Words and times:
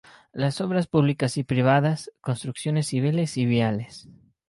Las 0.33 0.61
Obras 0.61 0.87
públicas 0.87 1.37
y 1.37 1.43
privadas, 1.43 2.09
construcciones 2.21 2.87
civiles 2.87 3.37
y 3.37 3.45
viales. 3.45 4.07